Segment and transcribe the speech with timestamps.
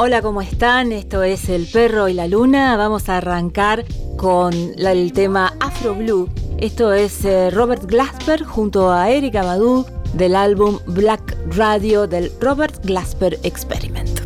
[0.00, 0.92] Hola, ¿cómo están?
[0.92, 2.76] Esto es El Perro y la Luna.
[2.76, 3.84] Vamos a arrancar
[4.16, 6.28] con el tema Afro Blue.
[6.56, 12.76] Esto es eh, Robert Glasper junto a Erika Badu del álbum Black Radio del Robert
[12.84, 14.20] Glasper Experiment.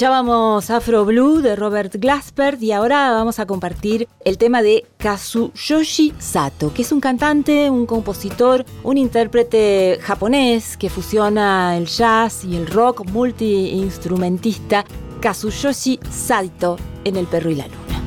[0.00, 6.14] Escuchábamos Afro Blue de Robert Glasper y ahora vamos a compartir el tema de Kazuyoshi
[6.18, 12.56] Sato, que es un cantante, un compositor, un intérprete japonés que fusiona el jazz y
[12.56, 14.86] el rock multiinstrumentista.
[15.20, 18.00] Kazuyoshi Sato en El Perro y la Luna.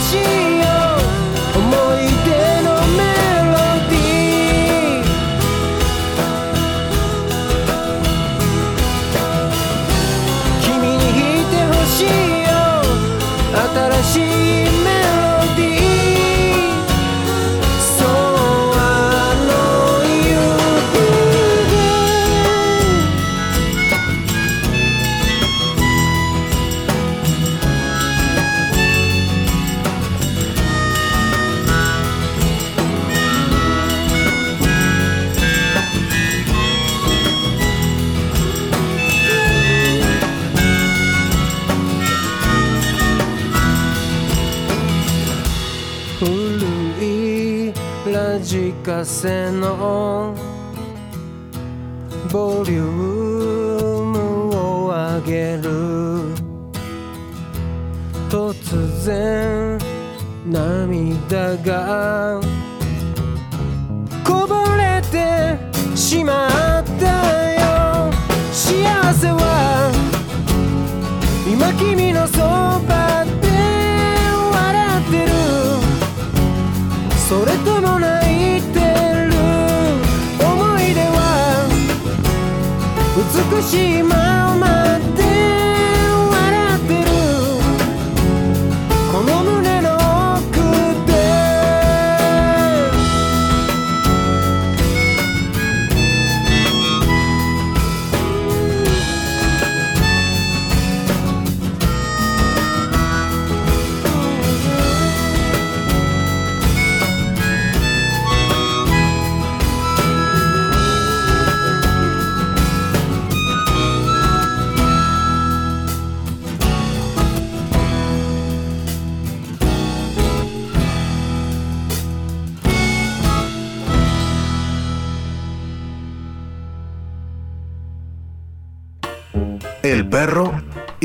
[0.00, 0.33] しい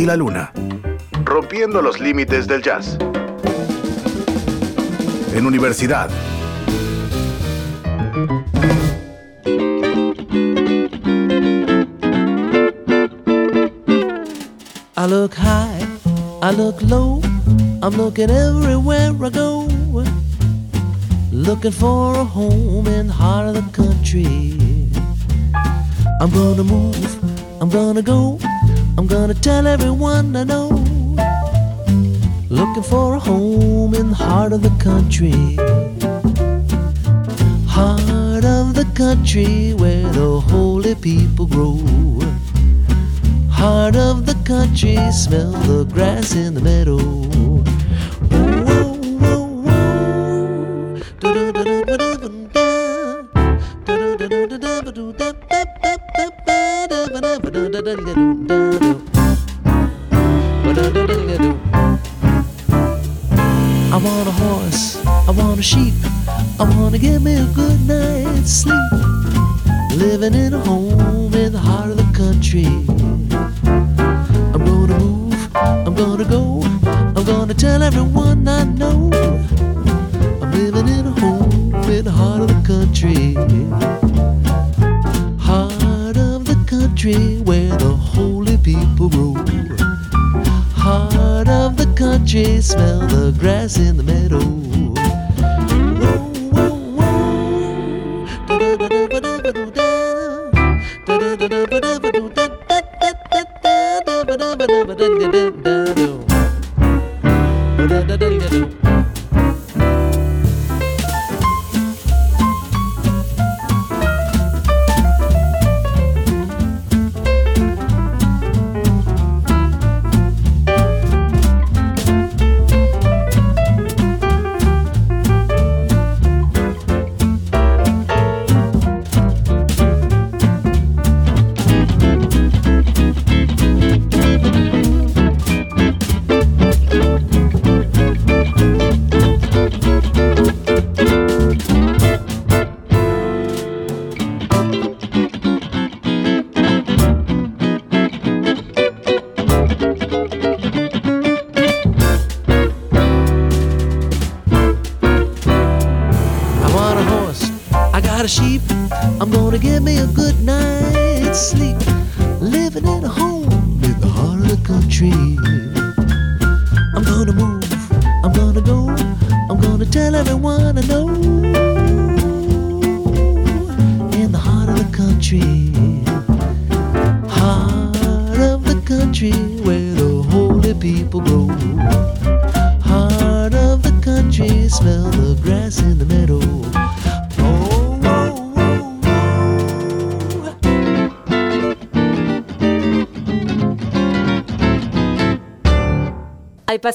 [0.09, 0.51] la luna.
[1.23, 2.97] Rompiendo los límites del jazz.
[5.35, 6.09] En universidad.
[14.97, 15.85] I look high,
[16.41, 17.21] I look low,
[17.83, 19.67] I'm looking everywhere I go.
[21.31, 24.57] Looking for a home in the heart of the country.
[26.19, 27.19] I'm gonna move,
[27.61, 28.39] I'm gonna go.
[28.99, 30.67] I'm gonna tell everyone I know.
[32.49, 35.55] Looking for a home in the heart of the country.
[37.65, 41.77] Heart of the country where the holy people grow.
[43.49, 47.18] Heart of the country, smell the grass in the meadow.
[92.89, 94.78] Smell the grass in the meadow.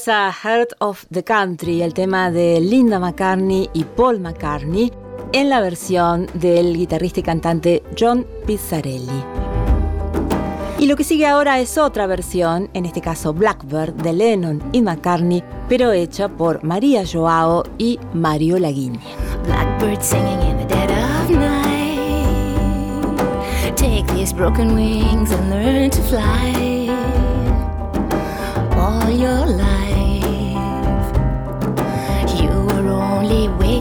[0.07, 4.91] Heart of the Country, el tema de Linda McCartney y Paul McCartney,
[5.33, 9.23] en la versión del guitarrista y cantante John Pizzarelli.
[10.77, 14.83] Y lo que sigue ahora es otra versión, en este caso Blackbird, de Lennon y
[14.83, 18.99] McCartney, pero hecha por María Joao y Mario Laguigne.
[19.45, 21.75] Blackbird singing in the dead of night.
[23.75, 26.91] Take these broken wings and learn to fly.
[28.77, 29.64] All your life,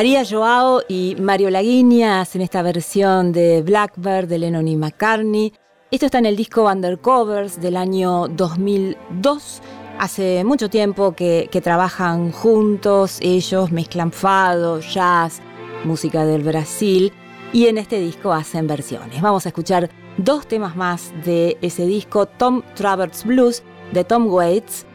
[0.00, 5.52] María Joao y Mario Laguiña hacen esta versión de Blackbird de Lennon y McCartney.
[5.90, 9.60] Esto está en el disco Undercovers del año 2002.
[9.98, 15.42] Hace mucho tiempo que, que trabajan juntos, ellos mezclan fado, jazz,
[15.84, 17.12] música del Brasil
[17.52, 19.20] y en este disco hacen versiones.
[19.20, 24.86] Vamos a escuchar dos temas más de ese disco, Tom Travers Blues de Tom Waits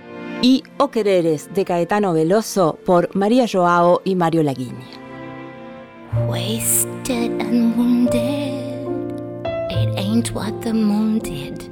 [0.46, 4.86] y O Quereres de Caetano Veloso por María Joao y Mario Laguiña.
[6.28, 9.18] Wasted and wounded,
[9.72, 11.68] it ain't what the moon did.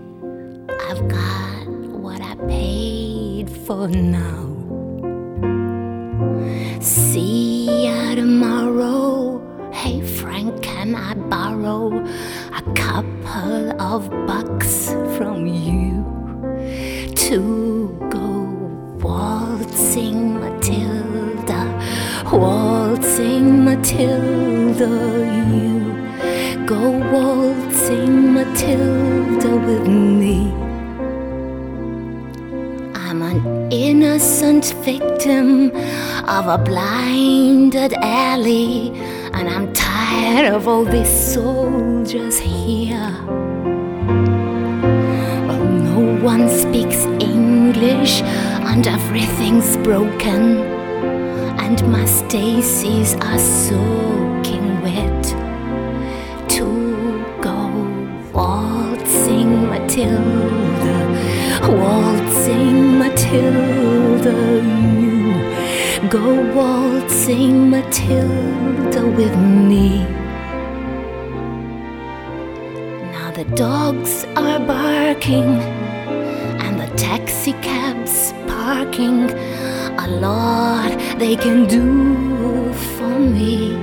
[0.90, 1.68] I've got
[2.02, 4.50] what I paid for now.
[6.82, 9.40] See ya tomorrow.
[9.72, 11.94] Hey Frank, can I borrow
[12.58, 16.04] a couple of bucks from you
[17.30, 18.43] to go
[19.14, 21.62] waltzing Matilda,
[22.32, 24.94] waltzing Matilda,
[25.50, 26.82] you go
[27.14, 30.38] waltzing Matilda with me.
[33.06, 33.40] I'm an
[33.72, 35.48] innocent victim
[36.38, 38.92] of a blinded alley,
[39.36, 43.16] and I'm tired of all these soldiers here.
[45.48, 46.00] Well, no
[46.32, 48.24] one speaks English,
[48.74, 50.58] and everything's broken,
[51.60, 55.26] and my Stacy's are soaking wet.
[56.56, 56.66] To
[57.40, 57.60] go
[58.34, 60.98] waltzing Matilda,
[61.82, 64.38] waltzing Matilda,
[65.00, 69.36] you go waltzing Matilda with
[69.70, 70.00] me.
[73.12, 75.62] Now the dogs are barking
[76.66, 78.34] and the taxi cabs
[78.64, 79.30] parking.
[80.06, 81.88] A lot they can do
[82.96, 83.76] for me.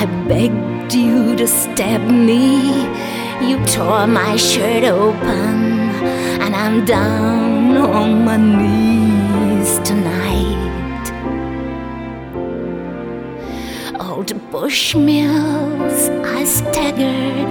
[0.00, 2.44] I begged you to stab me.
[3.48, 5.56] You tore my shirt open,
[6.44, 11.06] and I'm down on my knees tonight.
[14.06, 16.00] Old Bushmills,
[16.38, 17.50] I staggered.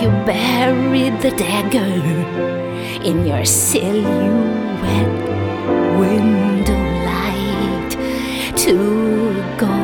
[0.00, 2.63] You buried the dagger
[3.04, 5.24] in your silhouette
[5.98, 7.90] window light
[8.56, 8.74] to
[9.58, 9.76] go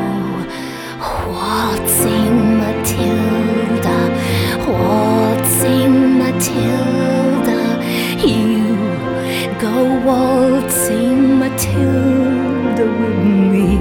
[1.29, 3.99] waltzing Matilda,
[4.67, 7.61] waltzing Matilda.
[8.25, 8.75] You
[9.61, 13.19] go waltzing Matilda with
[13.53, 13.77] me.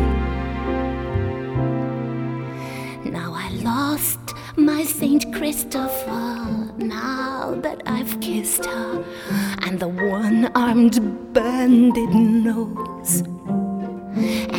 [3.11, 4.21] Now I lost
[4.57, 6.20] my Saint Christopher.
[8.31, 9.05] Kissed her,
[9.63, 13.25] and the one-armed bandit knows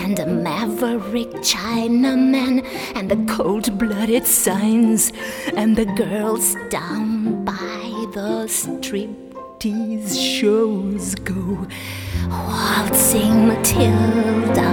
[0.02, 5.14] and a maverick Chinaman, and the cold blooded signs,
[5.56, 7.82] and the girls down by
[8.14, 11.66] the striptease shows go.
[12.30, 14.70] Waltzing Matilda,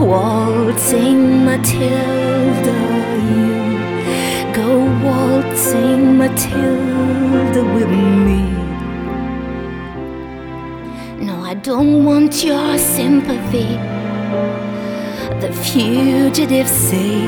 [0.00, 2.78] waltzing Matilda,
[3.36, 8.40] you go waltzing Matilda with me.
[11.22, 13.76] No, I don't want your sympathy.
[15.42, 17.26] The fugitives say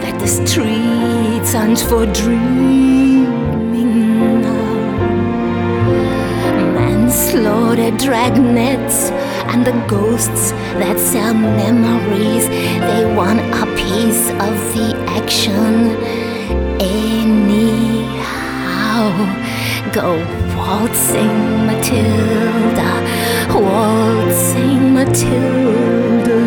[0.00, 3.34] that the streets aren't for dreaming
[4.40, 4.74] now.
[6.72, 9.10] Manslaughter dragnets
[9.52, 12.48] and the ghosts that sell memories,
[12.88, 16.23] they want a piece of the action.
[16.96, 18.30] Anyhow,
[19.92, 20.08] go
[20.56, 22.90] waltzing Matilda,
[23.52, 26.40] waltzing Matilda,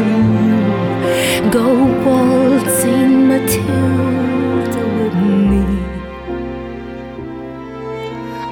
[1.51, 1.67] go
[2.05, 5.15] waltzing Matilda with
[5.49, 5.65] me.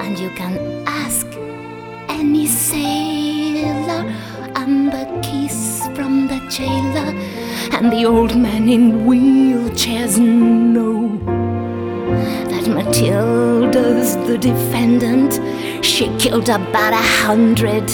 [0.04, 0.54] And you can
[0.86, 1.26] ask
[2.10, 4.02] any sailor
[4.54, 7.10] and the kiss from the jailer
[7.72, 11.35] and the old man in wheelchairs know
[12.86, 15.40] Matilda's the defendant.
[15.84, 17.90] She killed about a hundred,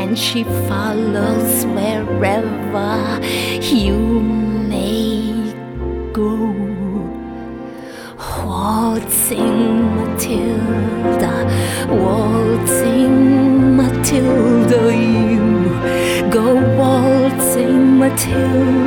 [0.00, 3.20] and she follows wherever
[3.60, 3.98] you
[4.70, 5.52] may
[6.12, 6.36] go.
[8.46, 11.34] Waltzing Matilda,
[11.90, 18.85] waltzing Matilda, you go waltzing Matilda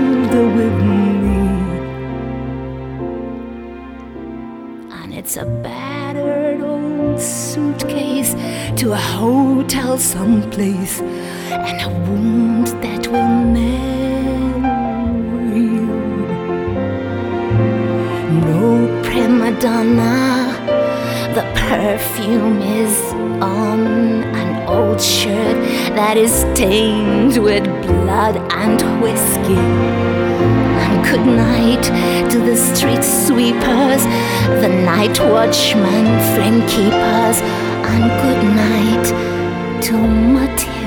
[5.29, 8.33] It's a battered old suitcase
[8.81, 11.01] to a hotel someplace,
[11.51, 14.73] and a wound that will never
[15.53, 15.85] heal.
[18.49, 20.57] No prima donna,
[21.35, 22.97] the perfume is
[23.39, 23.85] on
[24.33, 25.57] an old shirt
[25.93, 29.61] that is stained with blood and whiskey.
[30.83, 31.83] And good night
[32.31, 34.03] to the street sweepers,
[34.63, 37.37] the night watchmen, flame keepers,
[37.91, 39.05] and good night
[39.83, 40.78] to Matilda.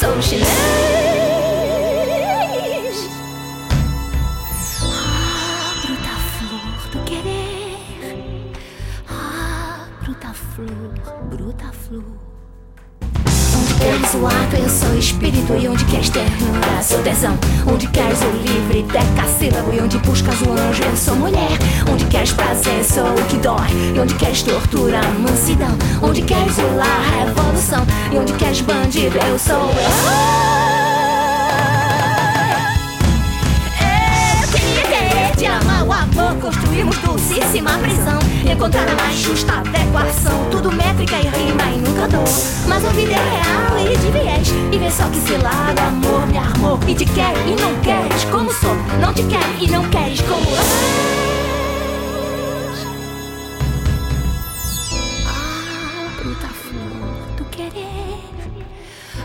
[0.00, 0.99] 总是累。
[15.58, 17.38] E onde queres ternura, sou tesão.
[17.66, 21.58] Onde queres o livre, decassílabo E onde buscas o anjo, eu sou mulher.
[21.90, 23.68] Onde queres prazer, sou o que dói.
[23.94, 25.76] E onde queres tortura, mansidão.
[26.02, 27.86] Onde queres o lar, revolução.
[28.12, 30.49] E onde queres bandido, eu sou Eu
[36.12, 38.18] amor Construímos dulcíssima prisão
[38.50, 40.50] Encontrar a mais justa adequação.
[40.50, 42.24] Tudo métrica e rima e nunca dor.
[42.66, 44.48] Mas a vida é real e de viés.
[44.72, 46.78] E vê só que cilada, amor me armou.
[46.88, 48.74] E te quer e não queres como sou.
[49.00, 51.00] Não te quero e não queres como és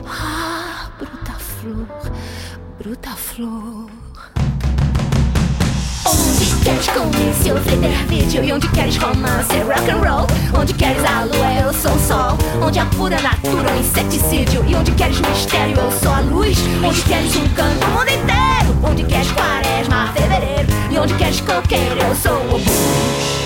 [0.08, 1.88] Ah, Ah, bruta flor,
[2.78, 4.05] bruta flor
[6.66, 10.28] queres eu vender vídeo E onde queres romance, rock and roll?
[10.60, 12.38] Onde queres a lua, eu sou o sol.
[12.62, 14.66] Onde a pura natura, um inseticídio.
[14.68, 16.58] E onde queres mistério, eu sou a luz.
[16.84, 18.80] Onde queres um canto, o mundo inteiro.
[18.84, 20.68] Onde queres quaresma, fevereiro.
[20.92, 23.45] E onde queres coqueiro, eu sou o blues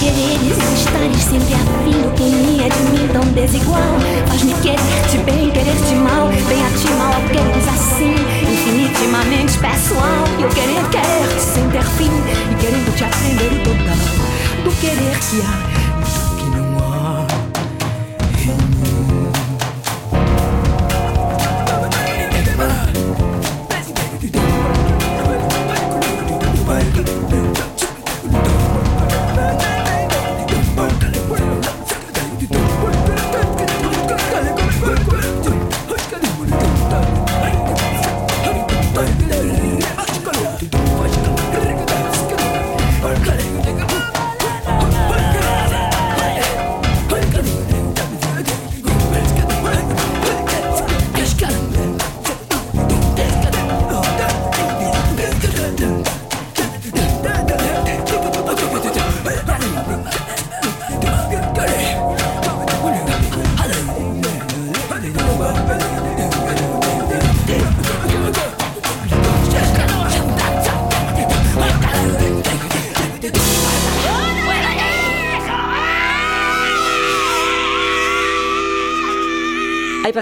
[0.00, 4.00] Quereres estares sempre afim Quem me é de mim tão desigual.
[4.28, 8.14] Faz-me querer-te bem, querer-te mal Bem a ti, mal ao quereres assim.
[8.50, 12.10] Infinitimamente pessoal E eu querendo querer-te sem ter fim
[12.50, 15.99] E querendo te aprender o total Do querer que há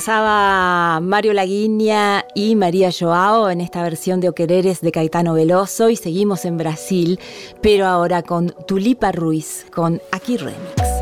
[0.08, 5.90] pasaba Mario Laguiña y María Joao en esta versión de O Quereres de Caetano Veloso
[5.90, 7.20] y seguimos en Brasil,
[7.60, 10.97] pero ahora con Tulipa Ruiz, con Aquí Remix.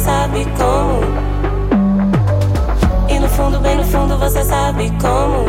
[0.00, 1.00] Sabe como.
[3.08, 5.44] E no fundo, bem no fundo, você sabe como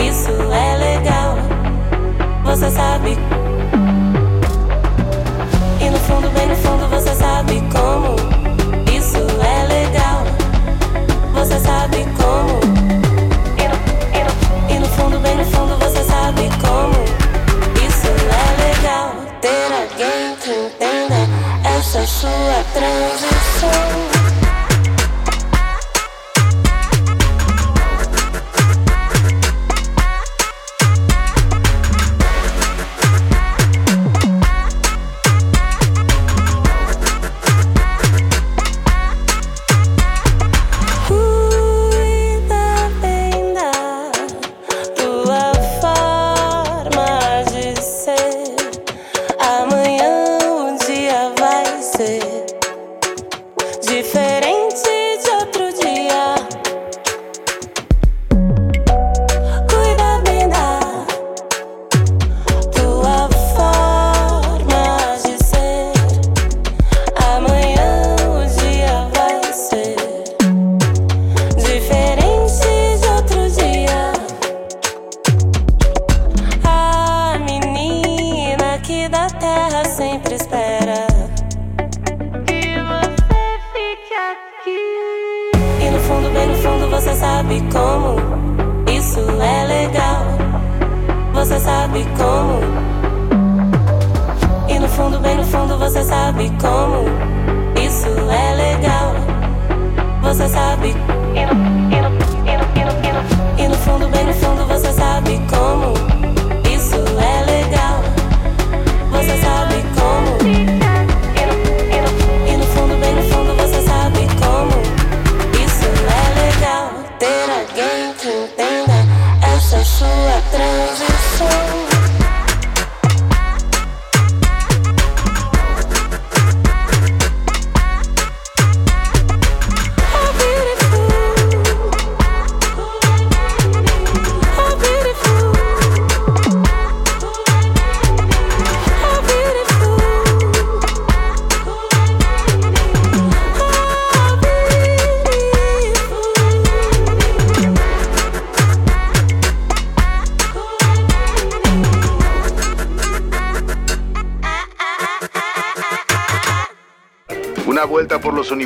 [0.00, 1.36] isso é legal.
[2.44, 3.18] Você sabe.
[5.80, 8.14] E no fundo, bem no fundo, você sabe como
[8.96, 10.22] isso é legal.
[11.34, 12.60] Você sabe como.
[13.58, 13.76] E no,
[14.16, 16.94] e no, e no fundo, bem no fundo, você sabe como
[17.84, 19.14] isso é legal.
[19.40, 21.16] Ter alguém que entenda
[21.64, 23.41] essa sua transição.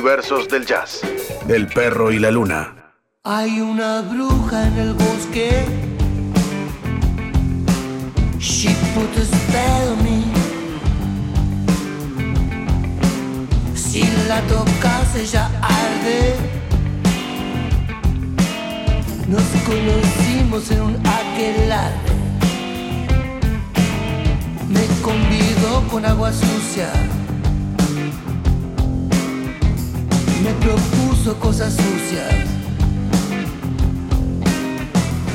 [0.07, 1.01] Universos del jazz.
[1.49, 2.93] El perro y la luna.
[3.25, 5.65] Hay una bruja en el bosque.
[8.39, 10.23] She put a spell on me.
[13.75, 16.35] Si la tocas ella arde.
[19.27, 22.13] Nos conocimos en un aquelarre.
[24.69, 26.89] Me convidó con agua sucia.
[31.35, 32.33] Cosas sucias.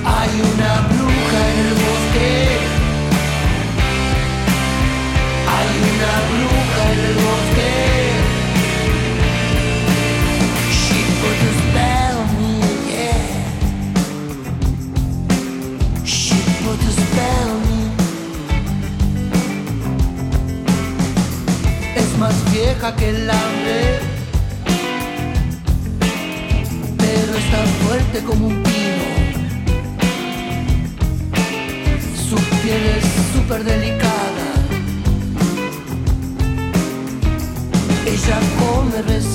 [0.04, 2.32] Hay una bruja en el bosque.
[5.54, 7.72] Hay una bruja en el bosque.
[10.70, 12.54] She put a spell on me,
[12.90, 13.24] yeah.
[16.04, 17.82] She put a spell on me.
[21.96, 23.30] Es más vieja que el
[33.52, 34.46] súper delicada.
[38.06, 39.31] Ella come recién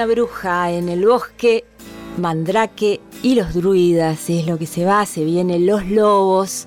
[0.00, 1.64] una bruja en el bosque,
[2.16, 6.66] Mandrake y los druidas es lo que se va, se vienen Los Lobos,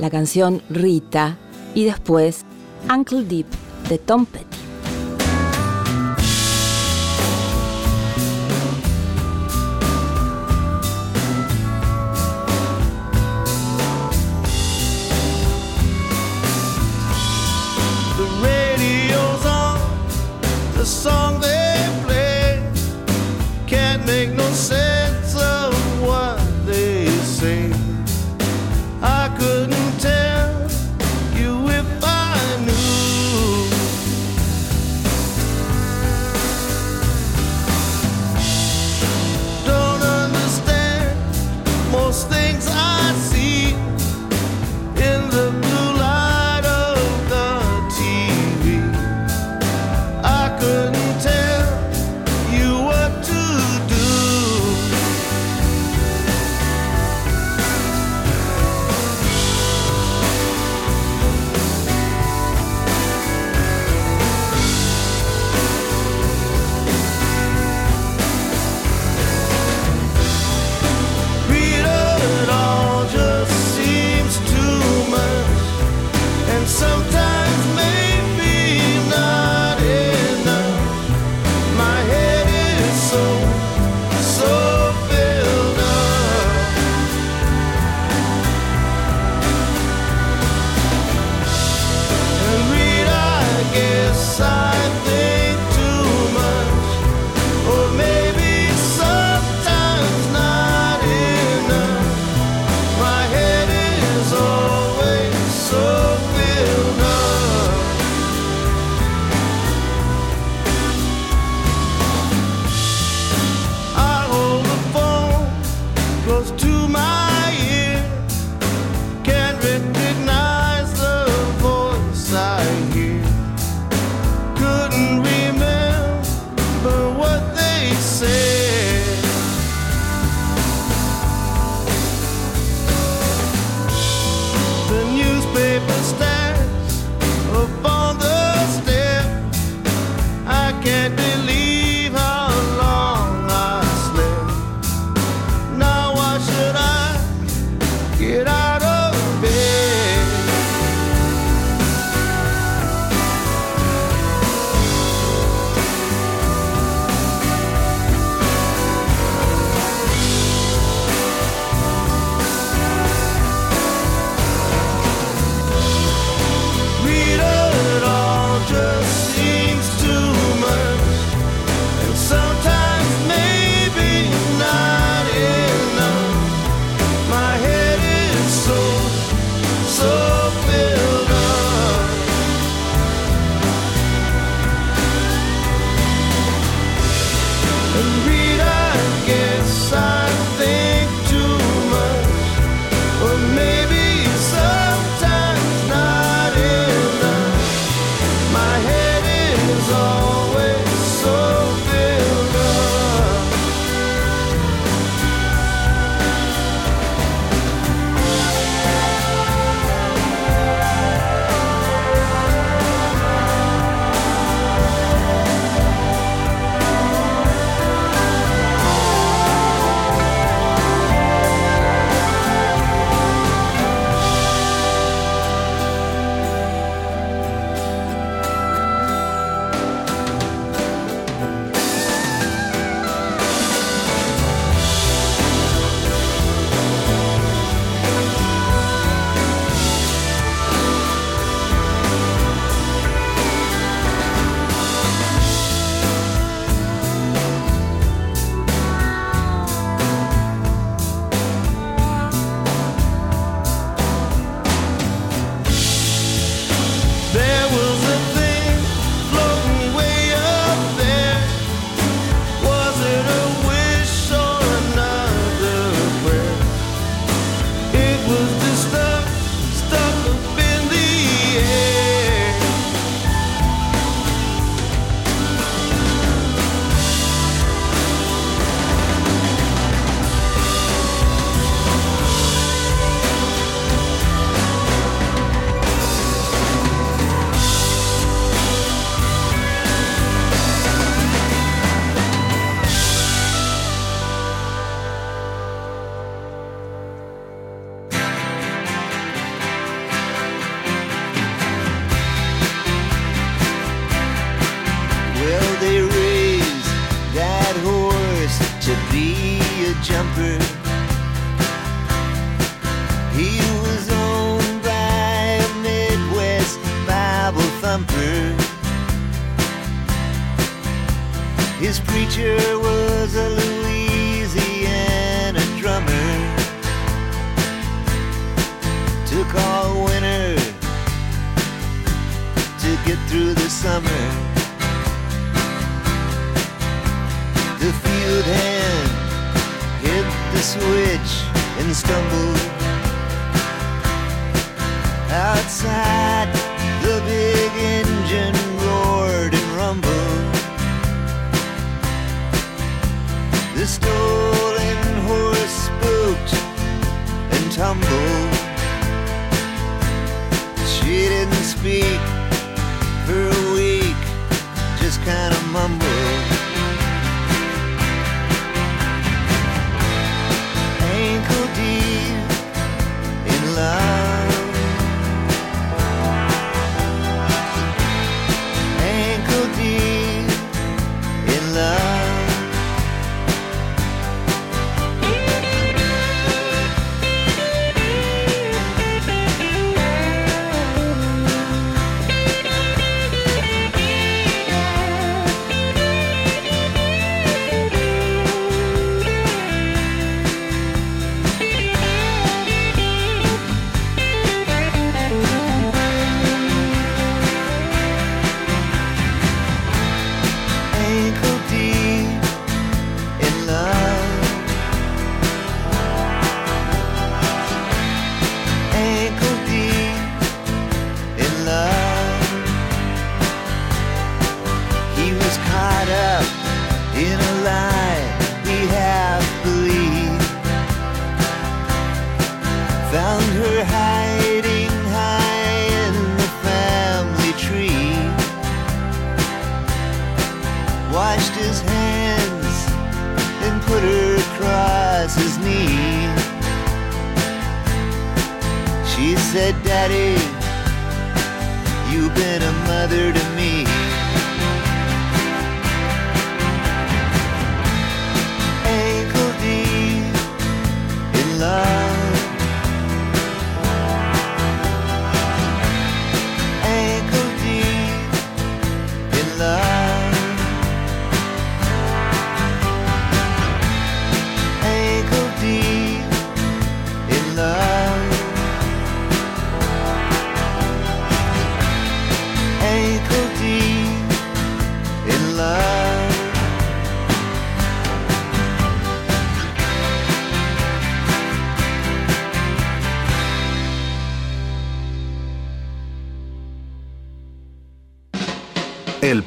[0.00, 1.38] la canción Rita
[1.76, 2.44] y después
[2.92, 3.46] Uncle Deep
[3.88, 4.26] de Tom.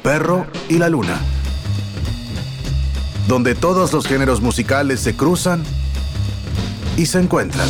[0.08, 1.20] perro y la luna,
[3.26, 5.62] donde todos los géneros musicales se cruzan
[6.96, 7.68] y se encuentran.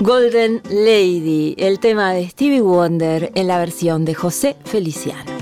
[0.00, 5.37] Golden Lady, el tema de Stevie Wonder en la versión de José Feliciano.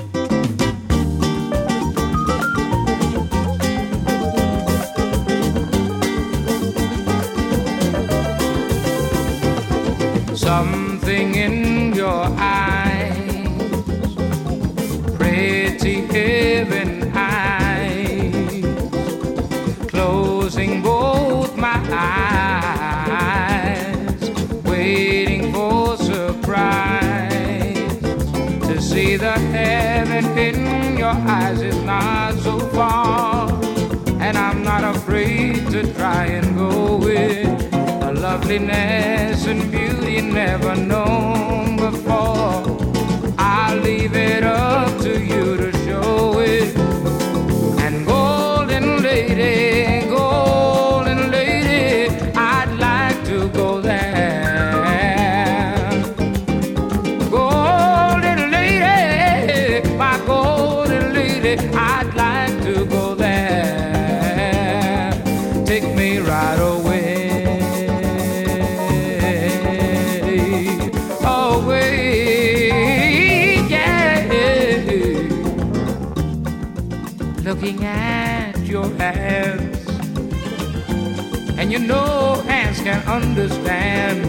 [35.83, 42.79] to try and go with a loveliness and beauty never known before.
[43.39, 44.86] I leave it up.
[81.79, 84.24] you no hands can understand.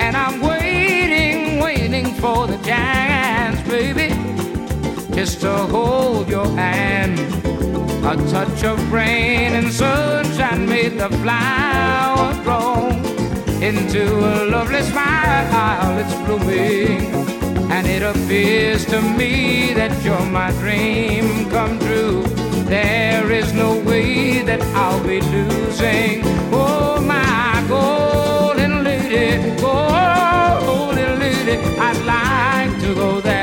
[0.00, 4.08] And I'm waiting, waiting for the chance, baby,
[5.14, 7.18] just to hold your hand.
[8.04, 12.88] A touch of rain and sunshine made the flower grow
[13.60, 15.98] into a lovely smile.
[15.98, 17.06] It's blooming,
[17.70, 22.22] and it appears to me that you're my dream come true.
[22.64, 23.21] There
[24.22, 26.22] that I'll be losing.
[26.52, 33.41] Oh, my golden lady, golden lady, I'd like to go there.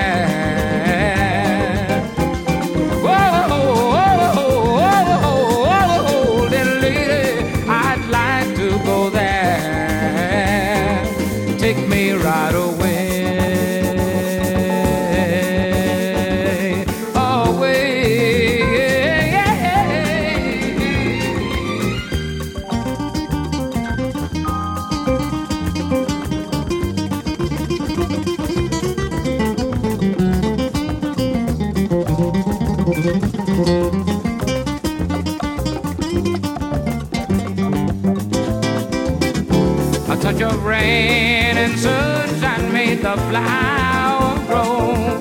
[40.79, 45.19] Rain and sunshine made the flower grow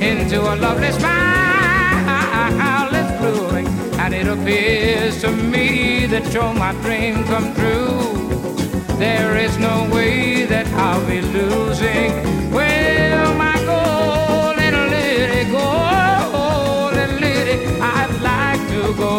[0.00, 2.88] into a lovely smile.
[3.00, 3.68] It's blooming,
[4.02, 7.98] and it appears to me that you're my dream come true.
[9.04, 12.10] There is no way that I'll be losing.
[12.56, 17.56] Well, my golden lady, golden lady,
[17.96, 19.12] I'd like to go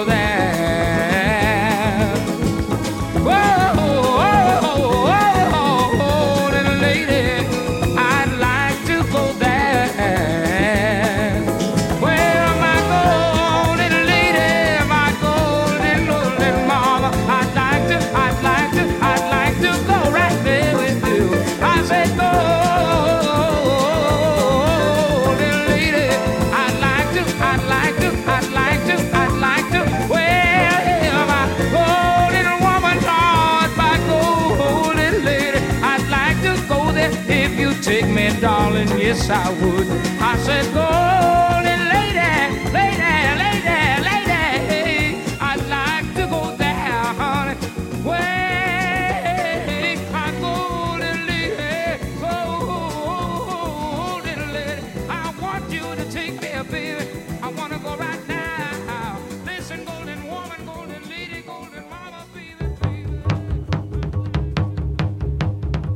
[38.39, 38.87] darling.
[38.99, 39.87] Yes, I would.
[40.21, 41.08] I said, golden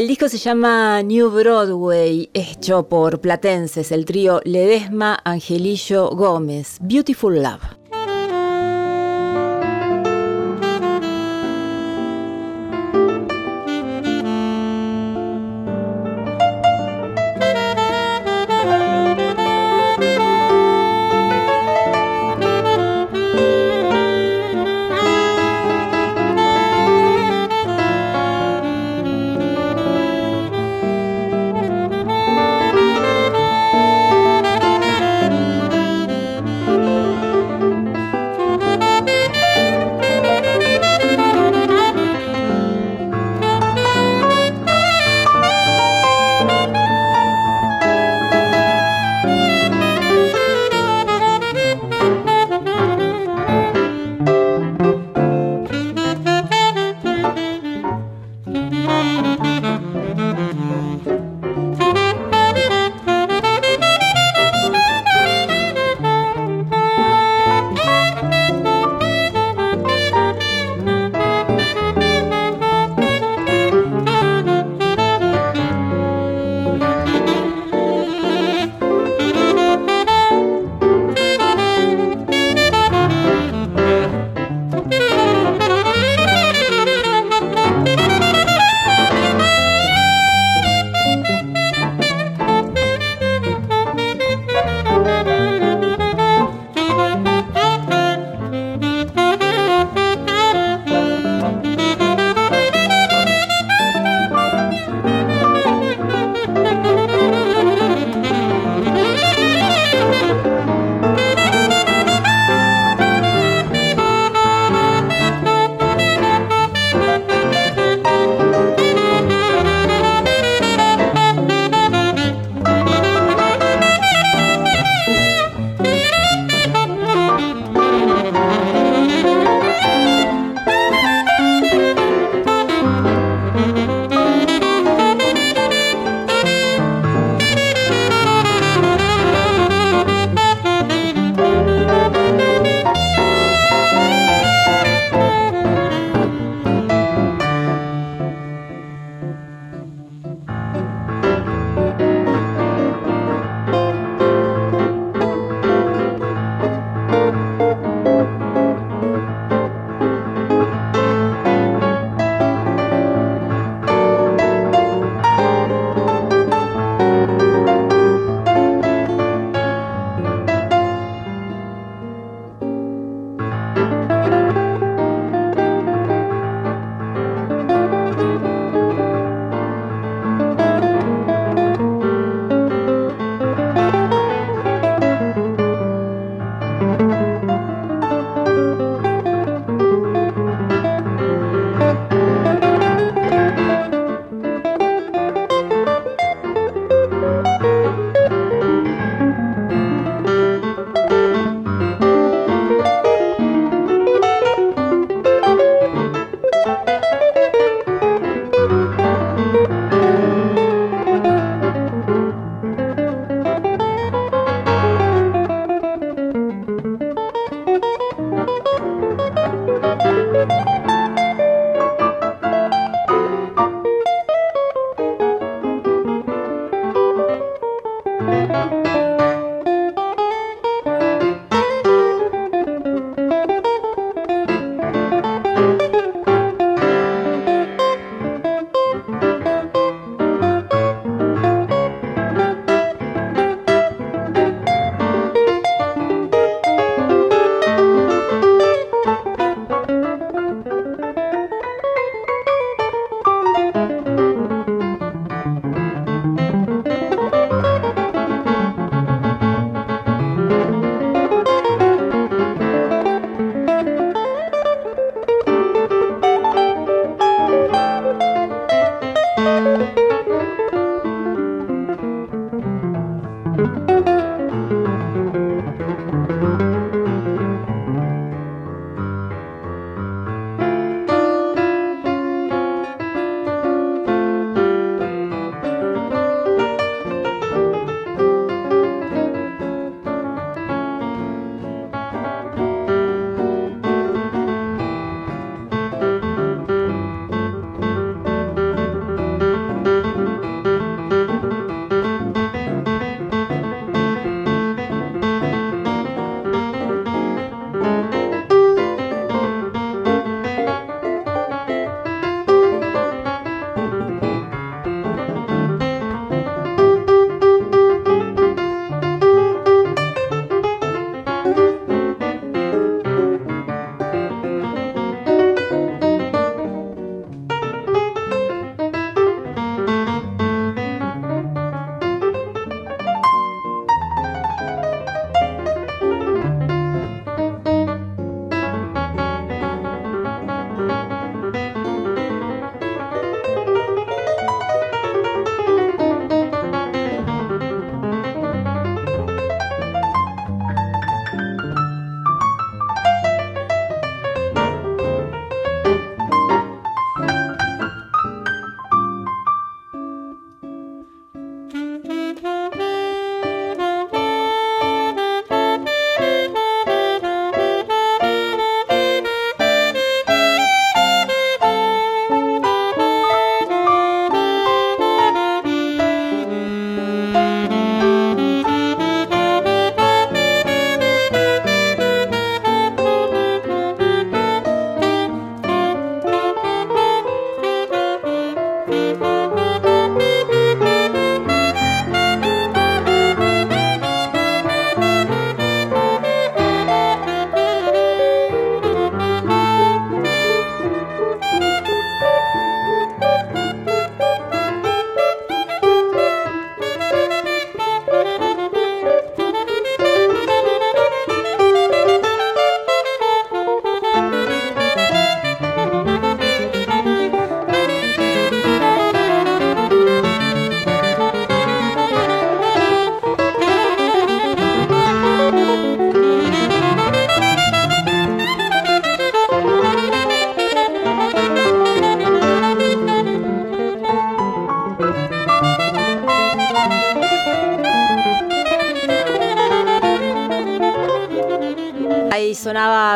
[0.00, 7.42] El disco se llama New Broadway, hecho por platenses, el trío Ledesma Angelillo Gómez, Beautiful
[7.42, 7.69] Love.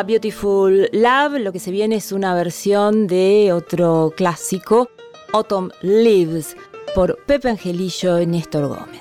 [0.05, 4.89] Beautiful Love, lo que se viene es una versión de otro clásico,
[5.33, 6.55] Autumn Leaves,
[6.93, 8.94] por Pepe Angelillo y Néstor Gómez.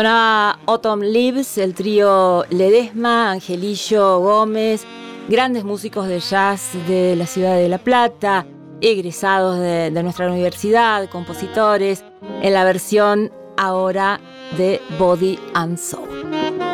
[0.00, 4.86] Sonaba Autumn Leaves, el trío Ledesma, Angelillo Gómez,
[5.28, 8.46] grandes músicos de jazz de la ciudad de La Plata,
[8.80, 12.02] egresados de, de nuestra universidad, compositores,
[12.40, 14.22] en la versión ahora
[14.56, 16.69] de Body and Soul.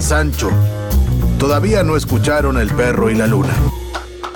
[0.00, 0.50] Sancho.
[1.38, 3.54] Todavía no escucharon El perro y la luna.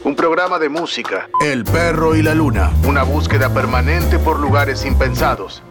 [0.04, 5.62] Un programa de música, El perro y la luna, una búsqueda permanente por lugares impensados.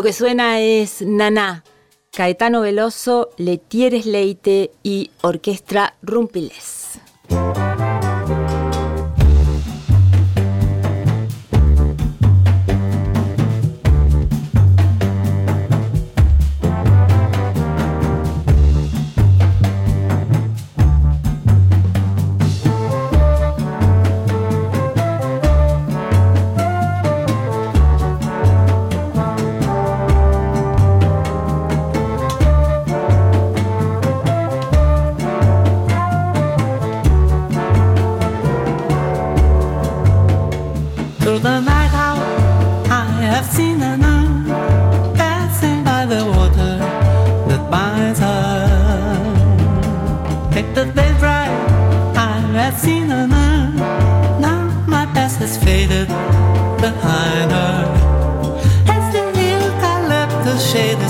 [0.00, 1.62] Lo que suena es Naná,
[2.10, 6.69] Caetano Veloso, Letieres Leite y Orquestra Rumpiles.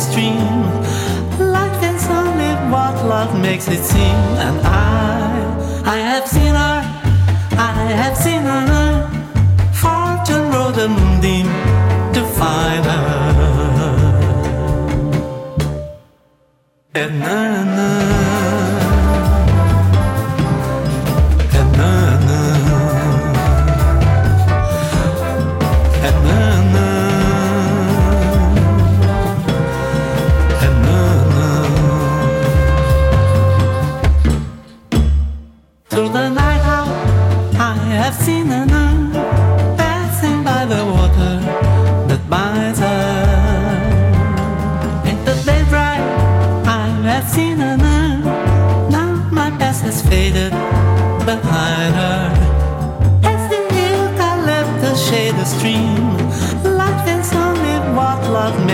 [0.01, 0.63] Stream,
[1.39, 4.19] life is only what love makes it seem.
[4.47, 6.81] And I, I have seen her,
[7.59, 9.09] I have seen her.
[9.83, 11.49] Fortune rode the moonbeam
[12.15, 13.11] to find her.
[16.95, 17.60] And na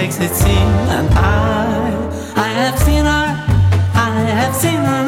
[0.07, 0.69] makes it seem.
[0.97, 1.91] And I,
[2.37, 3.27] I have seen her,
[3.95, 5.06] I have seen her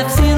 [0.00, 0.29] I've seen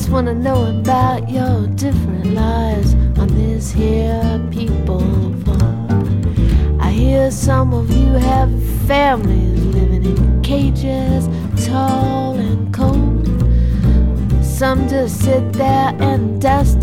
[0.00, 5.00] just wanna know about your different lives on this here people
[5.44, 6.80] farm.
[6.80, 8.50] I hear some of you have
[8.86, 11.28] families living in cages,
[11.66, 13.26] tall and cold.
[14.42, 16.79] Some just sit there and dust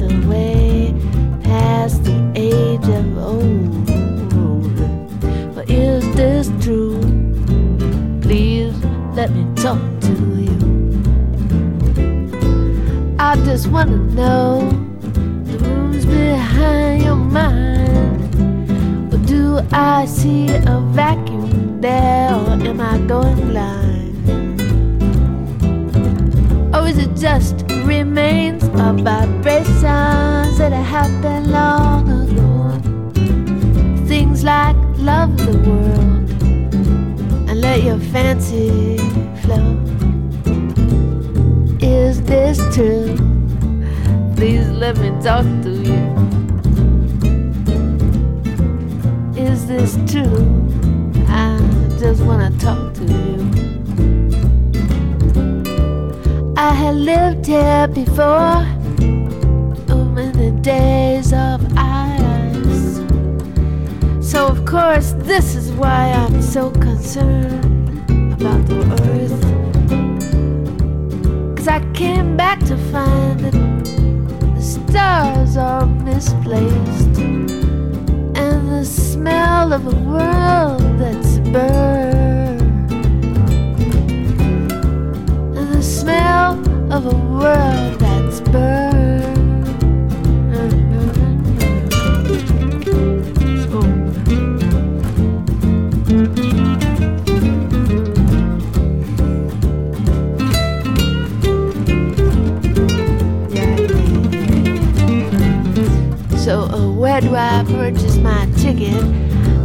[106.47, 109.03] So uh, where do I purchase my ticket?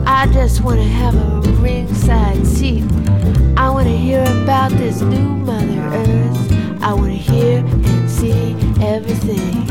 [0.05, 2.83] I just wanna have a ringside seat.
[3.57, 6.83] I wanna hear about this new Mother Earth.
[6.83, 9.71] I wanna hear and see everything.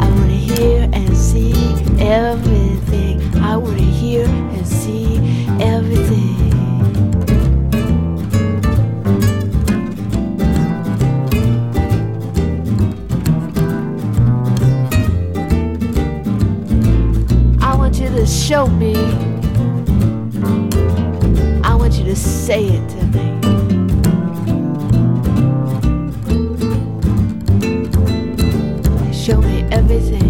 [0.00, 1.52] I wanna hear and see
[1.98, 3.20] everything.
[3.42, 5.18] I wanna hear and see
[5.60, 6.29] everything.
[18.50, 18.96] show me.
[21.62, 23.24] I want you to say it to me.
[29.12, 30.29] Show me everything.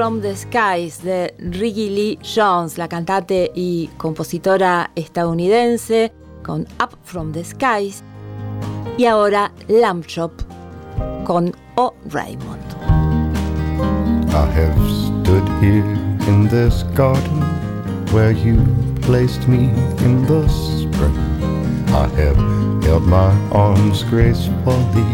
[0.00, 6.10] From the Skies de Riggy Lee Jones, la cantante y compositora estadounidense,
[6.42, 8.02] con Up from the Skies.
[8.96, 10.32] Y ahora Lamb Chop
[11.26, 12.64] con O Raymond.
[14.30, 15.84] I have stood here
[16.28, 17.42] in this garden
[18.10, 18.56] where you
[19.02, 19.68] placed me
[20.02, 21.14] in the spring.
[21.88, 22.38] I have
[22.84, 25.04] held my arms gracefully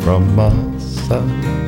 [0.00, 1.67] from my side.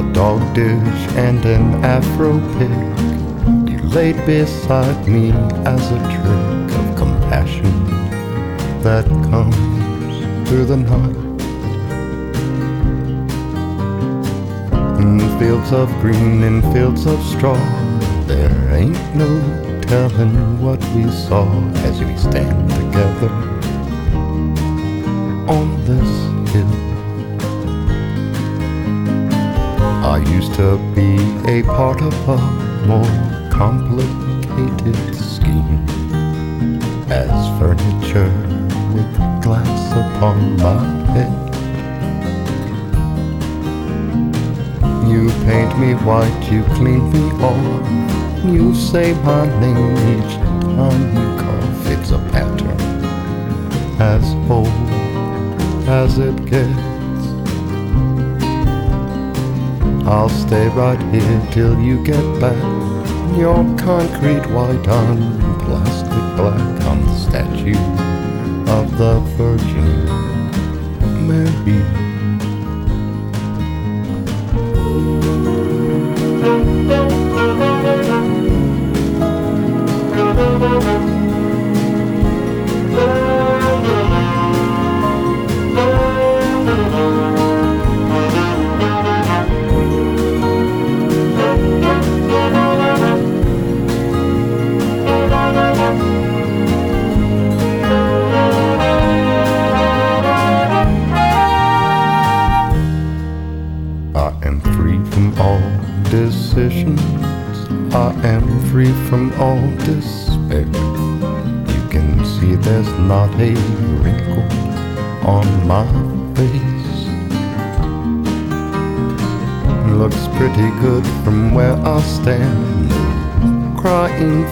[0.00, 5.30] A dog dish and an afro pick you laid beside me
[5.66, 7.84] as a trick of compassion
[8.80, 11.16] that comes through the night.
[15.02, 17.60] In fields of green and fields of straw,
[18.24, 19.28] there ain't no
[19.82, 21.46] telling what we saw
[21.88, 23.30] as we stand together
[25.46, 26.89] on this hill.
[30.10, 31.14] I used to be
[31.48, 32.36] a part of a
[32.84, 33.04] more
[33.48, 35.86] complicated scheme
[37.08, 37.30] as
[37.60, 38.32] furniture
[38.92, 39.08] with
[39.40, 40.82] glass upon my
[41.12, 41.30] head.
[45.08, 48.44] You paint me white, you clean me off.
[48.44, 50.34] You say my name each
[50.74, 51.86] time you cough.
[51.86, 52.80] It's a pattern
[54.00, 54.66] as old
[55.88, 56.89] as it gets.
[60.06, 62.56] I'll stay right here till you get back.
[63.36, 67.76] Your concrete white on plastic black on the statue
[68.72, 70.06] of the Virgin
[71.28, 72.09] Mary.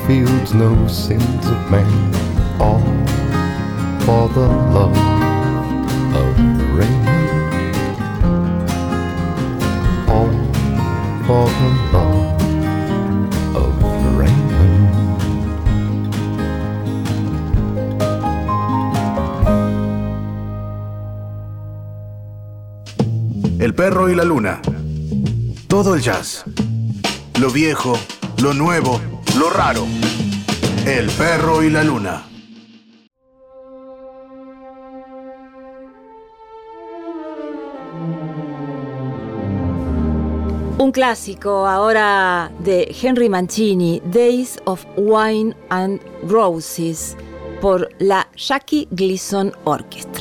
[0.09, 1.87] Fields, no sins of man.
[2.59, 2.81] All
[4.07, 4.97] for the love
[6.17, 7.05] of the rain.
[10.09, 10.33] all
[11.27, 12.41] for the love
[13.55, 13.71] of
[14.17, 14.89] Raymond.
[23.61, 24.63] El perro y la luna.
[25.67, 26.45] Todo el jazz.
[27.39, 27.99] Lo viejo,
[28.39, 28.99] lo nuevo,
[29.39, 29.87] lo raro.
[30.85, 32.25] El perro y la luna.
[40.79, 47.17] Un clásico ahora de Henry Mancini, Days of Wine and Roses,
[47.61, 50.18] por la Jackie Gleason Orchestra.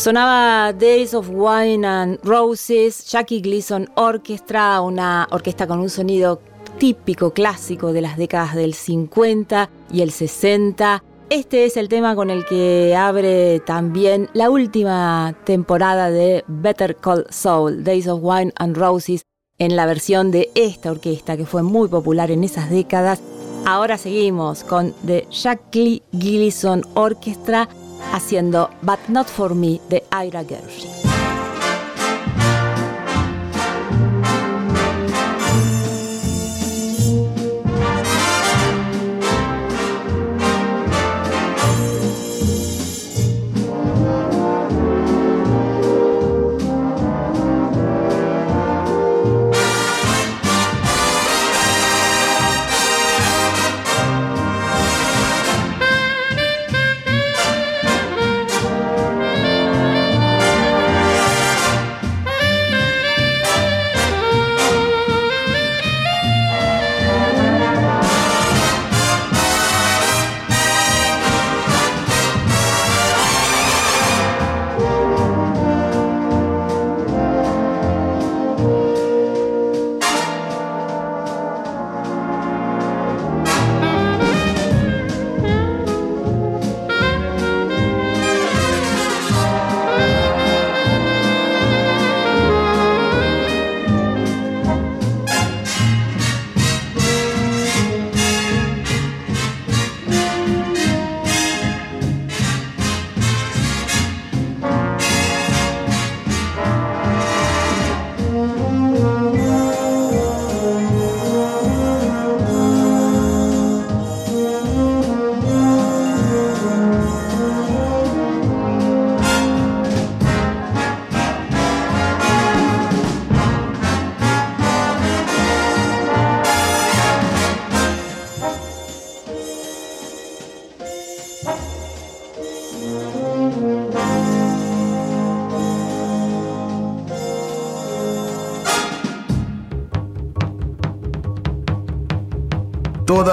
[0.00, 6.40] Sonaba Days of Wine and Roses, Jackie Gleason Orchestra, una orquesta con un sonido
[6.78, 11.04] típico, clásico de las décadas del 50 y el 60.
[11.28, 17.26] Este es el tema con el que abre también la última temporada de Better Call
[17.28, 19.26] Saul, Days of Wine and Roses,
[19.58, 23.20] en la versión de esta orquesta que fue muy popular en esas décadas.
[23.66, 27.68] Ahora seguimos con The Jackie Gleason Orchestra
[28.12, 30.99] haciendo But Not For Me de Ira Gershwin.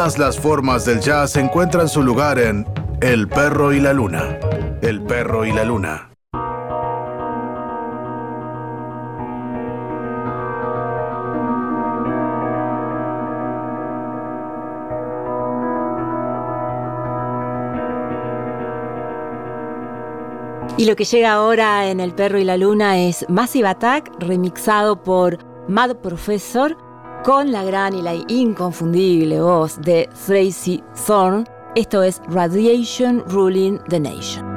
[0.07, 2.65] Todas las formas del jazz encuentran su lugar en
[3.01, 4.39] El perro y la luna.
[4.81, 6.11] El perro y la luna.
[20.77, 25.03] Y lo que llega ahora en El perro y la luna es Massive Attack, remixado
[25.03, 26.77] por Mad Professor,
[27.27, 31.45] con la gran y la inconfundible voz de Tracy Thorn.
[31.75, 34.56] Esto es Radiation Ruling the Nation.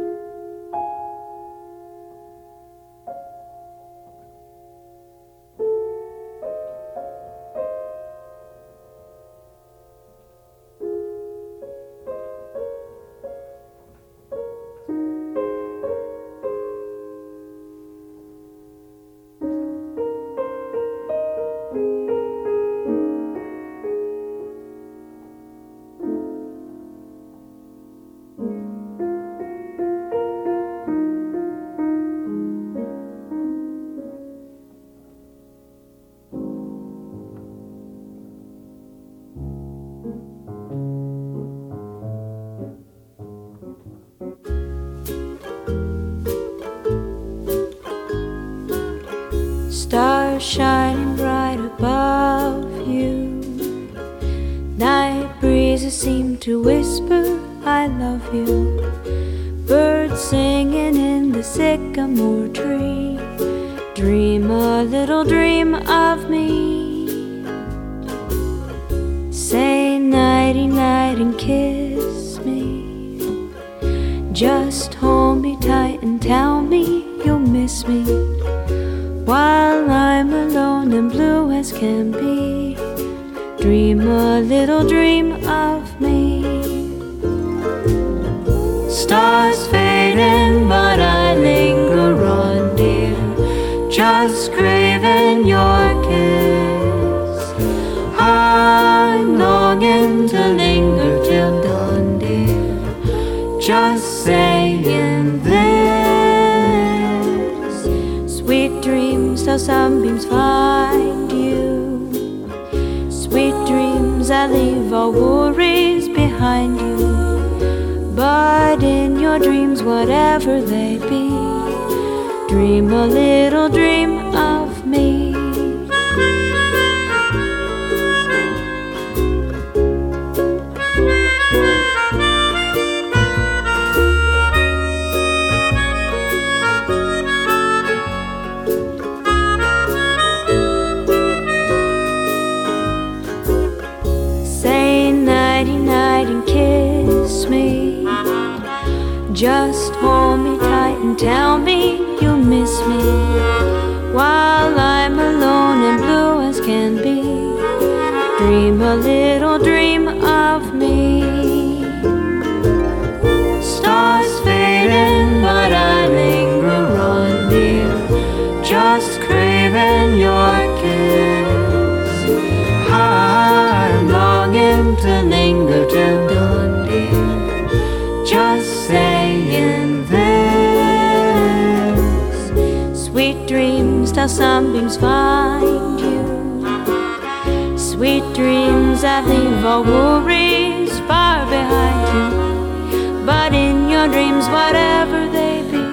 [194.01, 195.83] Your dreams, whatever they be,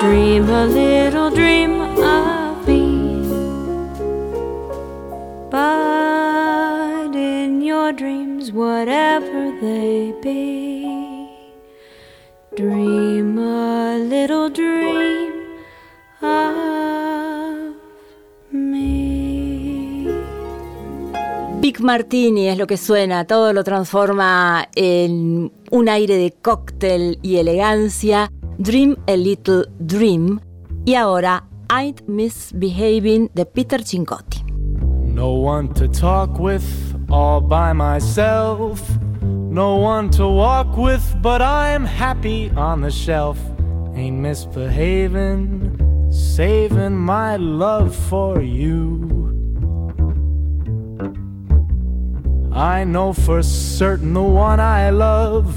[0.00, 3.28] dream a little dream of me.
[5.50, 11.28] But in your dreams, whatever they be,
[12.56, 15.07] dream a little dream
[21.80, 28.30] Martini es lo que suena, todo lo transforma en un aire de cóctel y elegancia.
[28.58, 30.40] Dream a Little Dream.
[30.84, 34.42] Y ahora, I'd Misbehaving de Peter Cincotti.
[35.04, 36.64] No one to talk with,
[37.10, 38.80] all by myself.
[39.22, 43.38] No one to walk with, but I'm happy on the shelf.
[43.94, 45.76] Ain't misbehaving,
[46.10, 49.27] saving my love for you.
[52.52, 55.54] I know for certain the one I love.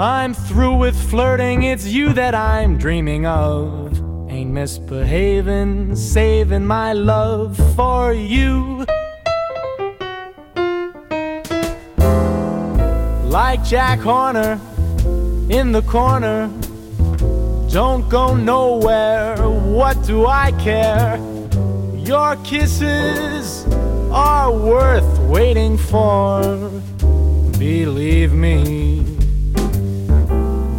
[0.00, 3.92] I'm through with flirting, it's you that I'm dreaming of.
[4.28, 8.84] Ain't misbehaving, saving my love for you.
[13.28, 14.60] Like Jack Horner
[15.50, 16.48] in the corner,
[17.70, 19.36] don't go nowhere.
[19.48, 21.16] What do I care?
[21.96, 23.64] Your kisses
[24.12, 26.70] are worth waiting for.
[27.58, 29.04] Believe me.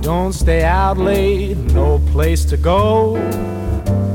[0.01, 3.17] Don't stay out late, no place to go.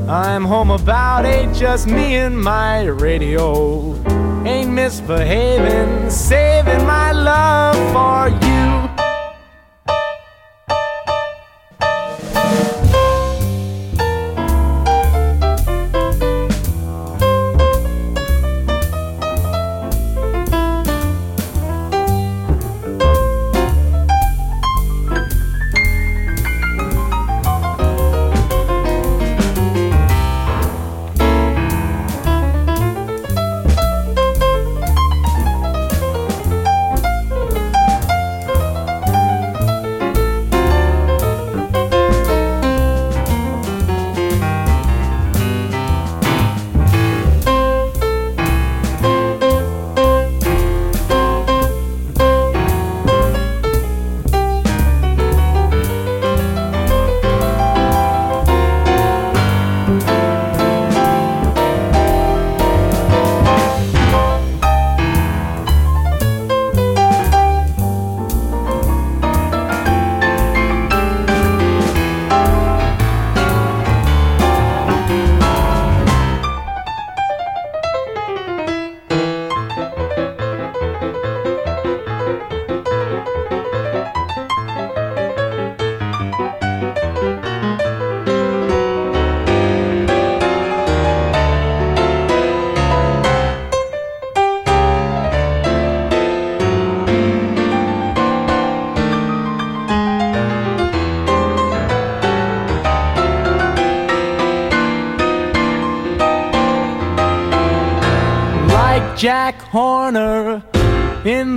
[0.08, 3.94] I'm home about eight, just me and my radio.
[4.46, 8.87] Ain't misbehaving, saving my love for you.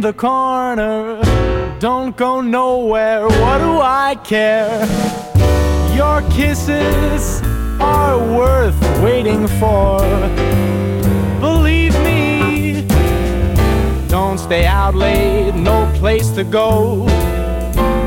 [0.02, 1.22] In the corner.
[1.80, 4.80] Don't go nowhere, what do I care?
[5.96, 7.42] Your kisses
[7.80, 10.00] are worth waiting for.
[11.40, 12.88] Believe me,
[14.08, 17.06] don't stay out late, no place to go.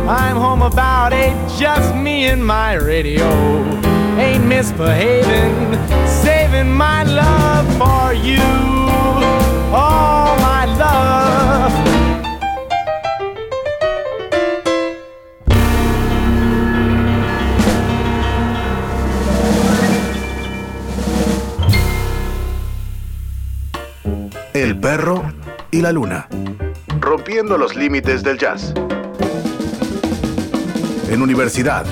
[0.09, 3.29] I'm home about eight, just me and my radio.
[4.19, 5.57] Ain't misbehaving,
[6.25, 9.24] saving my love for you.
[9.77, 11.73] All my love.
[24.53, 25.25] El perro
[25.73, 26.29] y la luna.
[27.01, 28.73] Rompiendo los límites del jazz.
[31.11, 31.85] En universidad.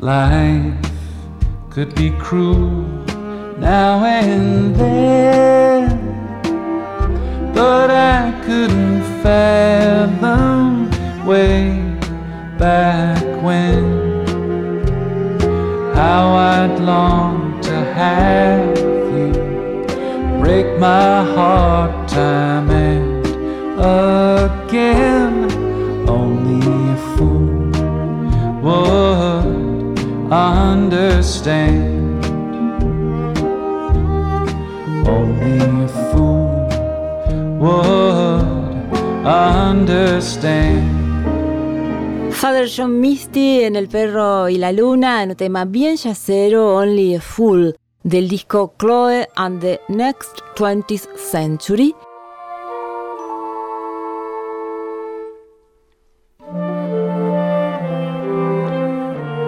[0.00, 0.74] Life
[1.70, 2.86] could be cruel
[3.58, 5.88] now and then,
[7.52, 10.88] but I couldn't fathom
[11.26, 11.82] way
[12.58, 14.24] back when
[15.96, 19.32] how I'd long to have you
[20.40, 23.26] break my heart time and
[24.64, 25.50] again.
[26.08, 26.60] Only
[26.92, 27.72] a fool
[28.62, 29.07] would
[30.30, 32.24] understand.
[35.06, 36.68] Only a fool
[37.58, 40.98] would understand.
[42.32, 47.16] Father John Misty en El perro y la luna en un tema bien yacero, Only
[47.16, 51.94] a Fool, del disco Chloe and the Next 20th Century.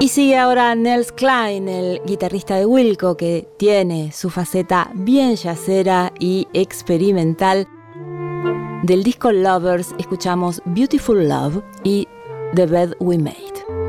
[0.00, 6.10] Y sigue ahora Nels Klein, el guitarrista de Wilco, que tiene su faceta bien yacera
[6.18, 7.68] y experimental.
[8.82, 12.08] Del disco Lovers escuchamos Beautiful Love y
[12.54, 13.79] The Bed We Made.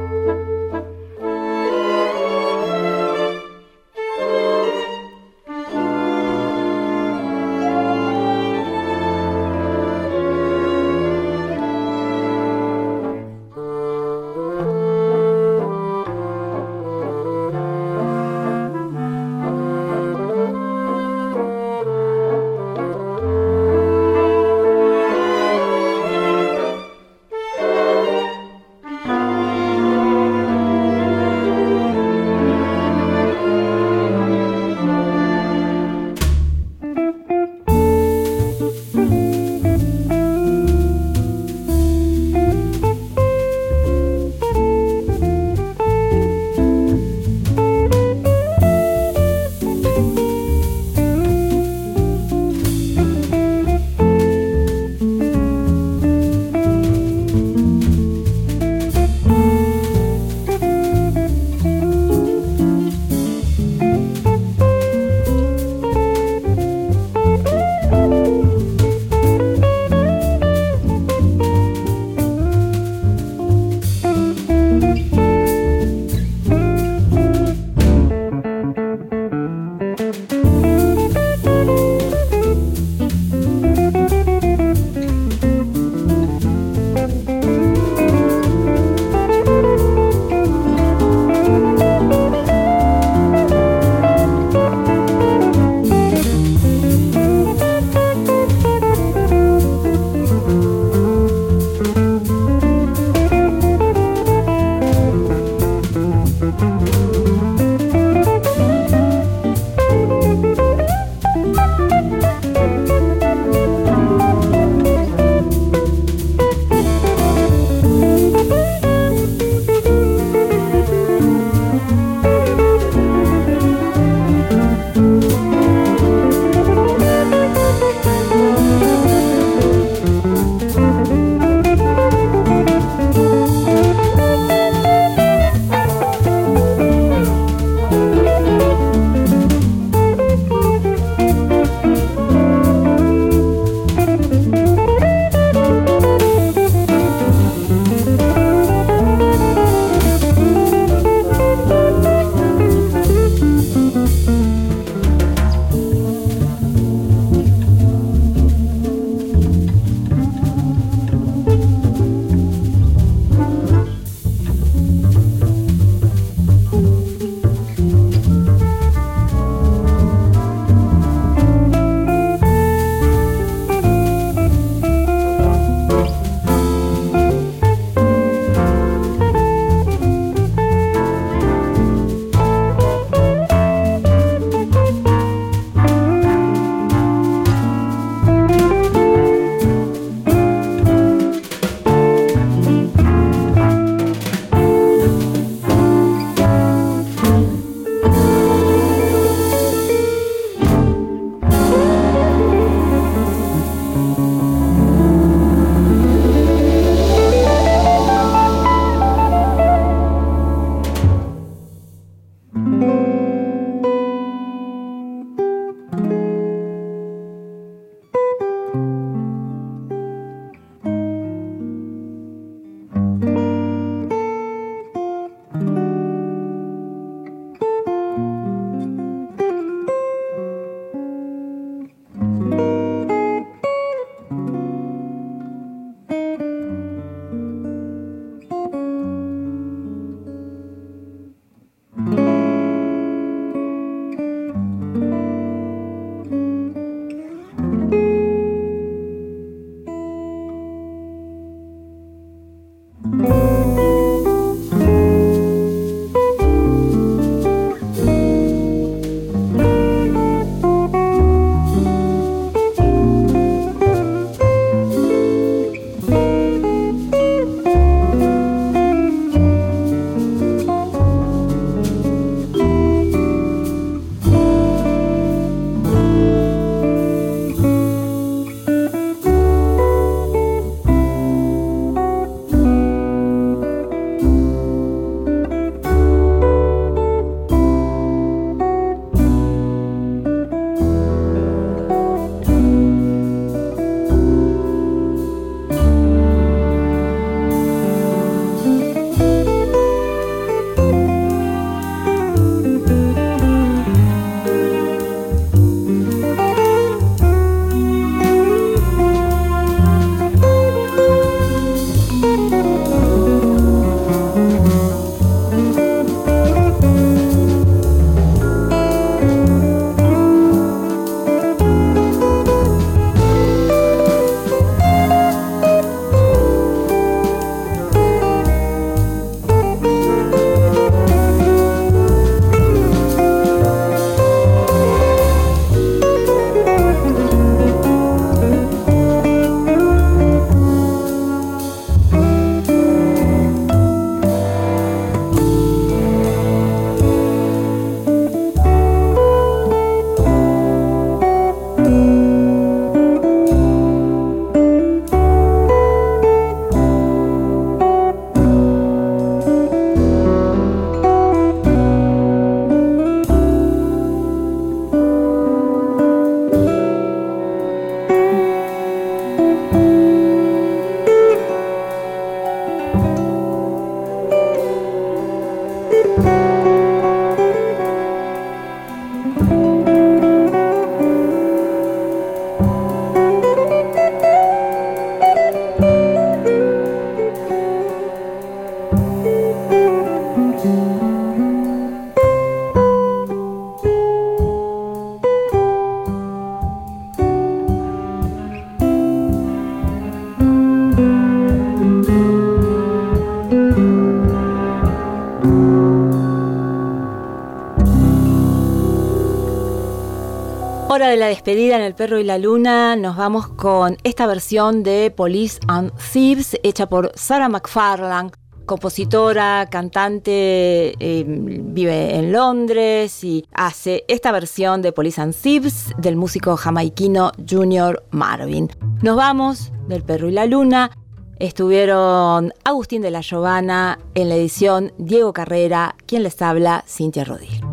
[411.21, 415.59] La despedida en El Perro y la Luna, nos vamos con esta versión de Police
[415.67, 418.31] and Thieves, hecha por Sarah McFarlane,
[418.65, 426.15] compositora, cantante, eh, vive en Londres y hace esta versión de Police and Thieves del
[426.15, 428.71] músico jamaiquino Junior Marvin.
[429.03, 430.89] Nos vamos del Perro y la Luna.
[431.37, 437.70] Estuvieron Agustín de la Giovanna en la edición, Diego Carrera, quien les habla, Cintia Rodil.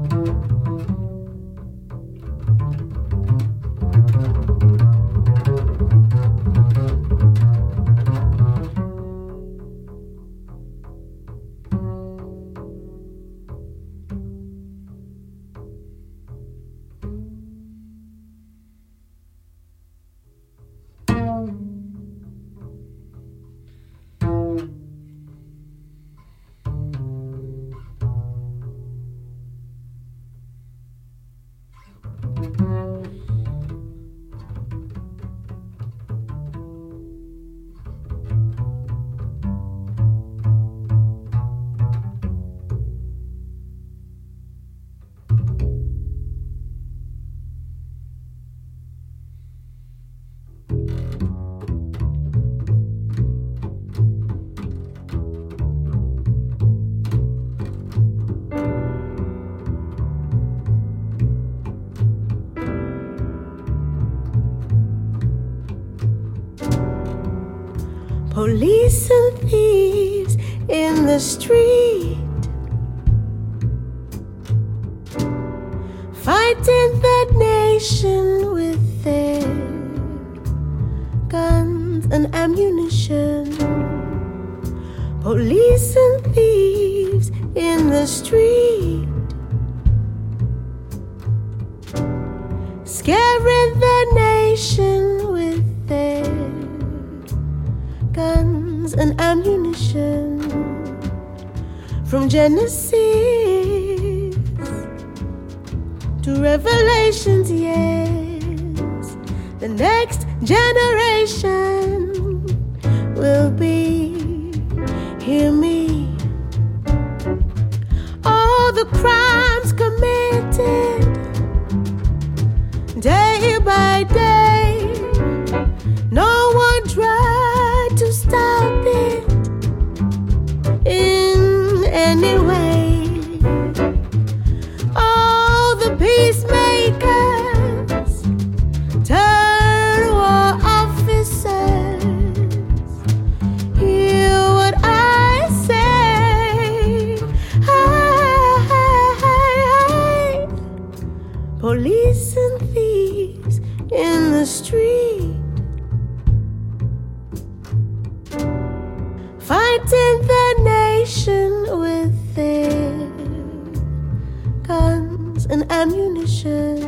[165.50, 166.86] And ammunition.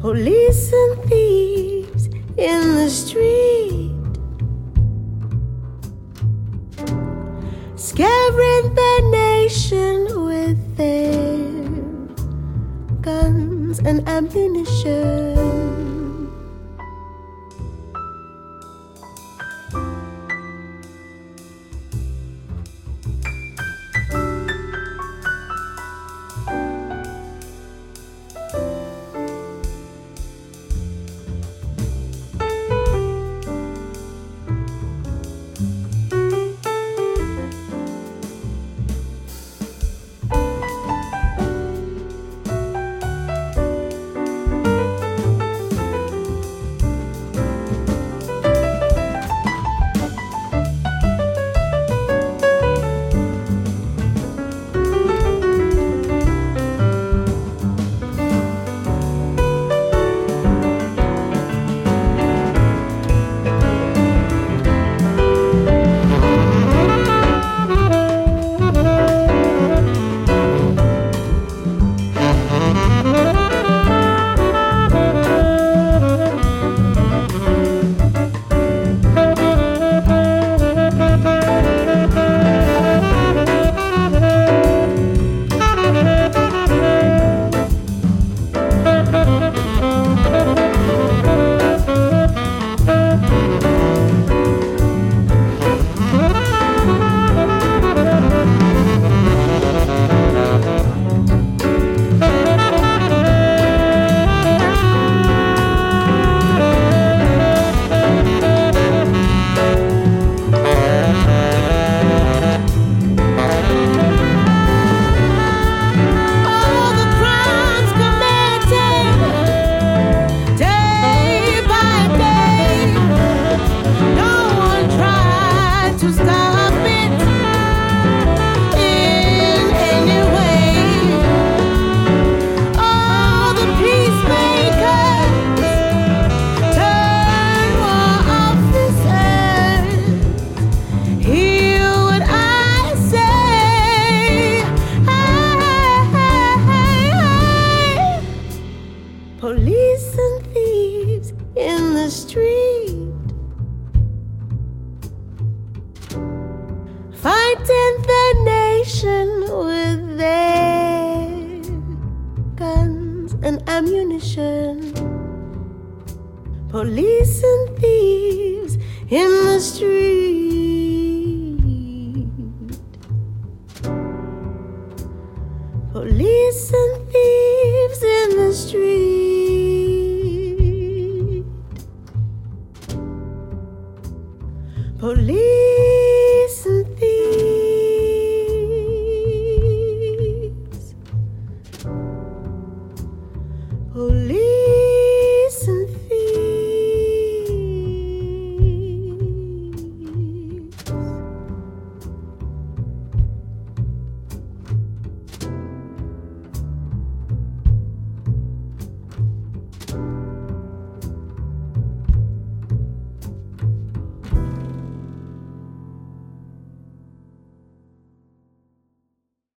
[0.00, 2.06] Police and thieves
[2.36, 3.92] in the street,
[7.74, 11.48] scaring the nation with their
[13.00, 15.47] guns and ammunition.